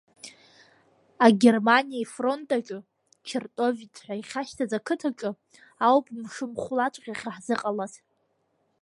Агерманиа 1.25 1.99
ифронт 2.03 2.49
аҿы, 2.57 2.79
Чертовец 3.27 3.95
ҳәа 4.05 4.15
иахьашьҭаз 4.17 4.71
ақыҭаҿы 4.77 5.31
ауп 5.87 6.05
мшымыхәлаҵәҟьа 6.21 7.13
ахьаҳзыҟалаз. 7.15 7.93